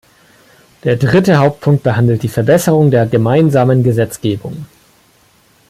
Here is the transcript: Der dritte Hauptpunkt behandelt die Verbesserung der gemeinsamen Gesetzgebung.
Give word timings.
Der 0.83 0.95
dritte 0.95 1.37
Hauptpunkt 1.37 1.83
behandelt 1.83 2.23
die 2.23 2.27
Verbesserung 2.27 2.89
der 2.89 3.05
gemeinsamen 3.05 3.83
Gesetzgebung. 3.83 4.65